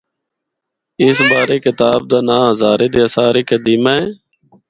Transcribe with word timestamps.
اس 1.05 1.17
بارے 1.29 1.57
کتاب 1.65 1.99
دا 2.11 2.19
ناں 2.27 2.43
’ہزارے 2.51 2.87
دے 2.93 2.99
آثار 3.07 3.35
قدیمہ‘ 3.49 3.95
اے۔ 4.01 4.07